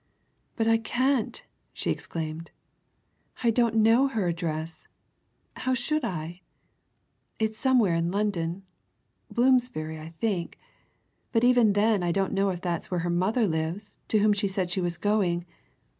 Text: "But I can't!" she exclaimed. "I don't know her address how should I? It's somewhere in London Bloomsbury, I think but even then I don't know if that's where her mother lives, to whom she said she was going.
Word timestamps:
"But 0.55 0.67
I 0.67 0.79
can't!" 0.79 1.43
she 1.73 1.91
exclaimed. 1.91 2.49
"I 3.43 3.51
don't 3.51 3.75
know 3.75 4.07
her 4.07 4.27
address 4.29 4.87
how 5.57 5.75
should 5.75 6.03
I? 6.03 6.41
It's 7.37 7.59
somewhere 7.59 7.93
in 7.93 8.09
London 8.09 8.63
Bloomsbury, 9.29 9.99
I 9.99 10.09
think 10.19 10.57
but 11.31 11.43
even 11.43 11.73
then 11.73 12.01
I 12.01 12.11
don't 12.11 12.33
know 12.33 12.49
if 12.49 12.61
that's 12.61 12.89
where 12.89 13.01
her 13.01 13.11
mother 13.11 13.47
lives, 13.47 13.99
to 14.07 14.17
whom 14.17 14.33
she 14.33 14.47
said 14.47 14.71
she 14.71 14.81
was 14.81 14.97
going. 14.97 15.45